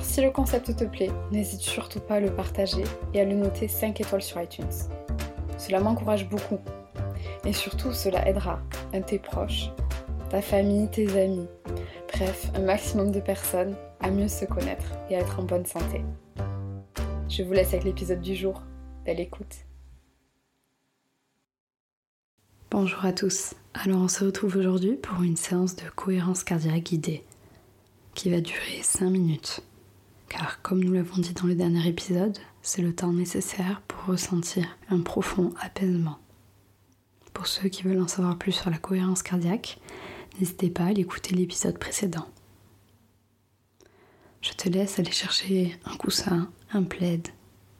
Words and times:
Alors 0.00 0.10
si 0.10 0.22
le 0.22 0.30
concept 0.30 0.74
te 0.74 0.84
plaît, 0.84 1.10
n'hésite 1.30 1.60
surtout 1.60 2.00
pas 2.00 2.14
à 2.14 2.20
le 2.20 2.34
partager 2.34 2.84
et 3.12 3.20
à 3.20 3.24
le 3.26 3.34
noter 3.34 3.68
5 3.68 4.00
étoiles 4.00 4.22
sur 4.22 4.40
iTunes. 4.40 4.64
Cela 5.58 5.78
m'encourage 5.78 6.26
beaucoup. 6.26 6.58
Et 7.44 7.52
surtout, 7.52 7.92
cela 7.92 8.26
aidera 8.26 8.60
un 8.94 9.02
tes 9.02 9.18
proches, 9.18 9.68
ta 10.30 10.40
famille, 10.40 10.88
tes 10.88 11.22
amis, 11.22 11.46
bref, 12.14 12.50
un 12.54 12.60
maximum 12.60 13.12
de 13.12 13.20
personnes 13.20 13.76
à 14.00 14.10
mieux 14.10 14.28
se 14.28 14.46
connaître 14.46 14.86
et 15.10 15.16
à 15.16 15.18
être 15.18 15.38
en 15.38 15.42
bonne 15.42 15.66
santé. 15.66 16.00
Je 17.28 17.42
vous 17.42 17.52
laisse 17.52 17.74
avec 17.74 17.84
l'épisode 17.84 18.22
du 18.22 18.34
jour. 18.34 18.62
Belle 19.04 19.20
écoute. 19.20 19.66
Bonjour 22.70 23.04
à 23.04 23.12
tous. 23.12 23.52
Alors 23.74 24.00
on 24.00 24.08
se 24.08 24.24
retrouve 24.24 24.56
aujourd'hui 24.56 24.94
pour 24.94 25.22
une 25.22 25.36
séance 25.36 25.76
de 25.76 25.90
cohérence 25.94 26.42
cardiaque 26.42 26.84
guidée 26.84 27.22
qui 28.14 28.30
va 28.30 28.40
durer 28.40 28.80
5 28.80 29.10
minutes. 29.10 29.62
Car 30.30 30.62
comme 30.62 30.82
nous 30.82 30.92
l'avons 30.94 31.20
dit 31.20 31.34
dans 31.34 31.46
le 31.48 31.56
dernier 31.56 31.86
épisode, 31.88 32.38
c'est 32.62 32.82
le 32.82 32.94
temps 32.94 33.12
nécessaire 33.12 33.82
pour 33.88 34.06
ressentir 34.06 34.78
un 34.88 35.00
profond 35.00 35.52
apaisement. 35.60 36.18
Pour 37.34 37.48
ceux 37.48 37.68
qui 37.68 37.82
veulent 37.82 38.00
en 38.00 38.08
savoir 38.08 38.38
plus 38.38 38.52
sur 38.52 38.70
la 38.70 38.78
cohérence 38.78 39.24
cardiaque, 39.24 39.80
n'hésitez 40.38 40.70
pas 40.70 40.84
à 40.84 40.92
l'écouter 40.92 41.34
l'épisode 41.34 41.78
précédent. 41.78 42.28
Je 44.40 44.52
te 44.52 44.68
laisse 44.68 45.00
aller 45.00 45.10
chercher 45.10 45.76
un 45.84 45.96
coussin, 45.96 46.48
un 46.72 46.84
plaid, 46.84 47.28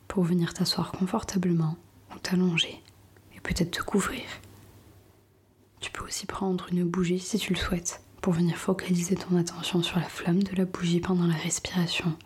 pour 0.08 0.24
venir 0.24 0.52
t'asseoir 0.52 0.90
confortablement 0.90 1.76
ou 2.12 2.18
t'allonger 2.18 2.82
et 3.34 3.40
peut-être 3.40 3.70
te 3.70 3.82
couvrir. 3.82 4.24
Tu 5.78 5.92
peux 5.92 6.04
aussi 6.04 6.26
prendre 6.26 6.66
une 6.72 6.84
bougie 6.84 7.20
si 7.20 7.38
tu 7.38 7.54
le 7.54 7.60
souhaites 7.60 8.02
pour 8.20 8.32
venir 8.32 8.56
focaliser 8.56 9.14
ton 9.14 9.36
attention 9.36 9.84
sur 9.84 10.00
la 10.00 10.08
flamme 10.08 10.42
de 10.42 10.56
la 10.56 10.64
bougie 10.64 11.00
pendant 11.00 11.28
la 11.28 11.34
respiration 11.34 12.18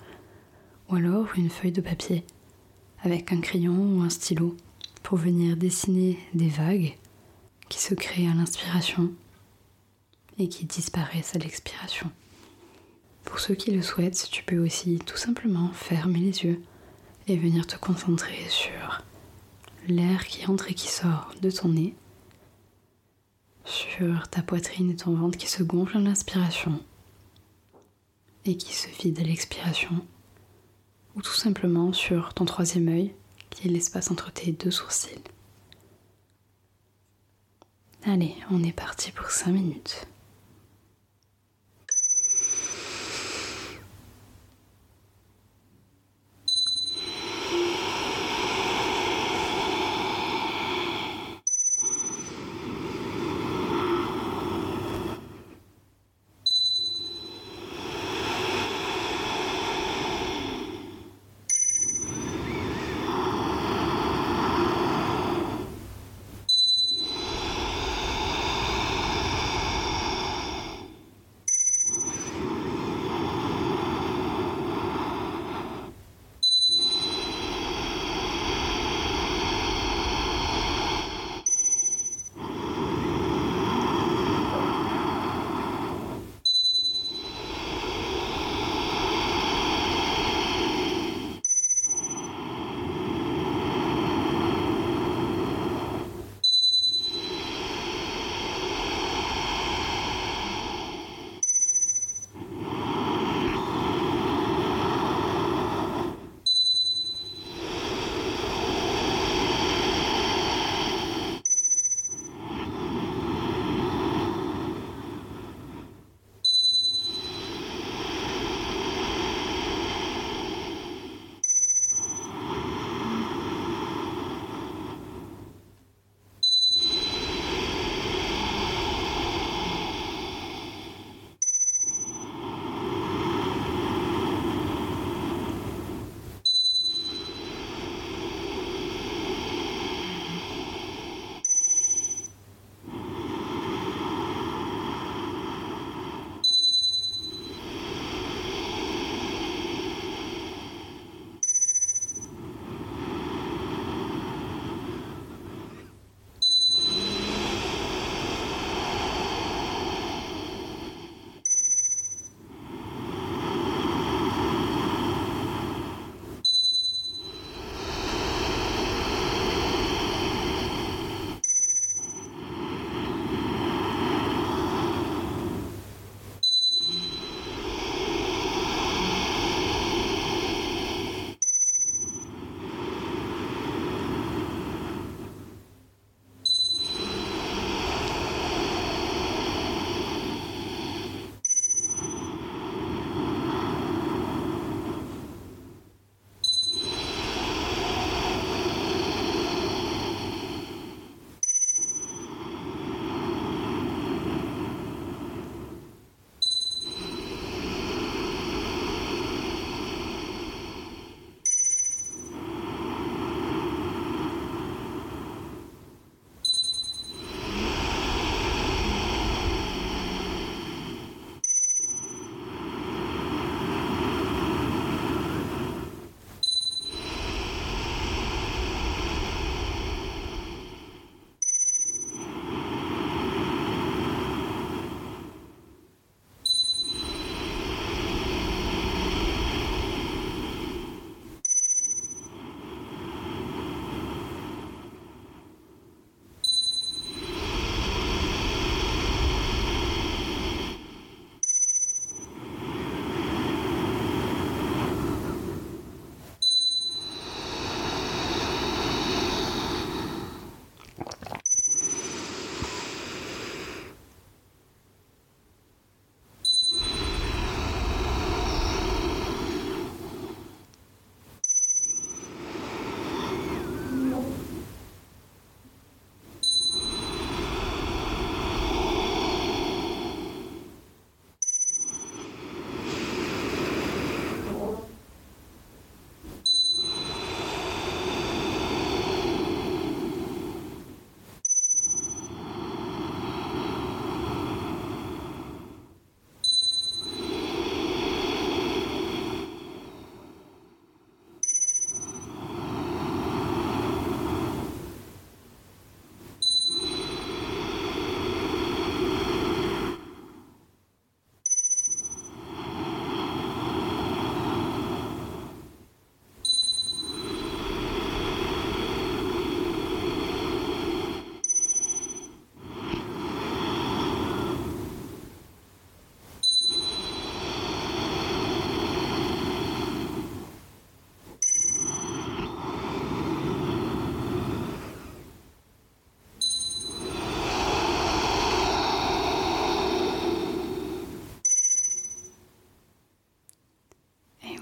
ou 0.89 0.97
alors 0.97 1.29
une 1.37 1.51
feuille 1.51 1.73
de 1.73 1.81
papier 1.81 2.25
avec 3.03 3.33
un 3.33 3.41
crayon 3.41 3.75
ou 3.75 4.03
un 4.03 4.11
stylo 4.11 4.57
pour 5.03 5.19
venir 5.19 5.57
dessiner 5.57 6.19
des 6.33 6.49
vagues 6.49 6.97
qui 7.69 7.79
se 7.79 7.95
créent 7.95 8.29
à 8.29 8.35
l'inspiration 8.35 9.13
et 10.39 10.49
qui 10.49 10.65
disparaissent 10.65 11.35
à 11.35 11.39
l'expiration. 11.39 12.11
Pour 13.25 13.41
ceux 13.41 13.55
qui 13.55 13.71
le 13.73 13.83
souhaitent, 13.83 14.29
tu 14.31 14.43
peux 14.43 14.59
aussi 14.59 14.99
tout 14.99 15.17
simplement 15.17 15.71
fermer 15.73 16.19
les 16.21 16.45
yeux 16.45 16.63
et 17.27 17.37
venir 17.37 17.67
te 17.67 17.77
concentrer 17.77 18.49
sur 18.49 19.03
l'air 19.89 20.27
qui 20.27 20.47
entre 20.47 20.71
et 20.71 20.75
qui 20.75 20.89
sort 20.89 21.35
de 21.41 21.51
ton 21.51 21.69
nez, 21.69 21.95
sur 23.65 24.29
ta 24.29 24.43
poitrine 24.43 24.91
et 24.91 24.97
ton 24.97 25.15
ventre 25.15 25.39
qui 25.39 25.49
se 25.49 25.63
gonflent 25.63 25.97
à 25.97 26.01
l'inspiration 26.01 26.81
et 28.45 28.57
qui 28.57 28.75
se 28.75 28.89
vident 28.89 29.23
à 29.23 29.25
l'expiration, 29.25 30.05
ou 31.17 31.23
tout 31.23 31.35
simplement 31.35 31.93
sur 31.93 32.35
ton 32.35 32.45
troisième 32.45 32.89
œil, 32.89 33.15
qui 33.51 33.69
est 33.69 33.71
l'espace 33.71 34.11
entre 34.11 34.33
tes 34.33 34.53
deux 34.53 34.71
sourcils. 34.71 35.23
Allez, 38.05 38.35
on 38.51 38.63
est 38.63 38.73
parti 38.73 39.13
pour 39.13 39.31
5 39.31 39.53
minutes. 39.53 40.07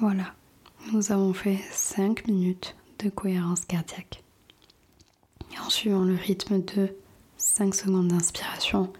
Voilà, 0.02 0.34
nous 0.92 1.12
avons 1.12 1.32
fait 1.32 1.60
5 1.70 2.26
minutes 2.26 2.74
de 2.98 3.08
cohérence 3.08 3.64
cardiaque. 3.64 4.24
Et 5.54 5.58
en 5.60 5.70
suivant 5.70 6.02
le 6.02 6.16
rythme 6.16 6.60
de 6.60 6.92
5 7.36 7.72
secondes 7.72 8.08
d'inspiration 8.08 8.92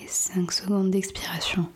et 0.00 0.06
5 0.06 0.52
secondes 0.52 0.92
d'expiration, 0.92 1.68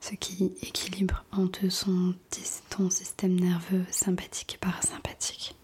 ce 0.00 0.16
qui 0.16 0.46
équilibre 0.62 1.24
entre 1.30 1.68
son, 1.68 2.16
ton 2.70 2.90
système 2.90 3.38
nerveux 3.38 3.84
sympathique 3.92 4.54
et 4.56 4.58
parasympathique. 4.58 5.54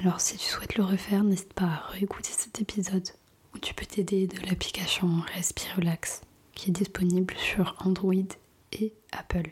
Alors 0.00 0.20
si 0.20 0.36
tu 0.36 0.46
souhaites 0.46 0.74
le 0.74 0.82
refaire, 0.82 1.22
n'hésite 1.22 1.52
pas 1.52 1.66
à 1.66 1.86
réécouter 1.90 2.32
cet 2.32 2.60
épisode 2.60 3.08
où 3.54 3.60
tu 3.60 3.72
peux 3.72 3.86
t'aider 3.86 4.26
de 4.26 4.44
l'application 4.48 5.20
Respirelax 5.32 6.22
qui 6.54 6.70
est 6.70 6.72
disponible 6.72 7.34
sur 7.36 7.76
Android 7.78 8.26
et 8.72 8.92
Apple. 9.12 9.50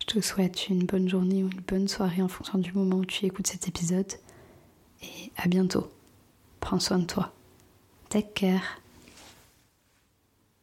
Je 0.00 0.06
te 0.06 0.20
souhaite 0.20 0.68
une 0.68 0.86
bonne 0.86 1.08
journée 1.08 1.44
ou 1.44 1.48
une 1.48 1.60
bonne 1.60 1.88
soirée 1.88 2.22
en 2.22 2.28
fonction 2.28 2.58
du 2.58 2.72
moment 2.72 2.96
où 2.96 3.04
tu 3.04 3.26
écoutes 3.26 3.46
cet 3.46 3.68
épisode 3.68 4.12
et 5.02 5.32
à 5.36 5.48
bientôt. 5.48 5.88
Prends 6.60 6.80
soin 6.80 6.98
de 6.98 7.06
toi. 7.06 7.32
Take 8.08 8.32
care. 8.34 8.80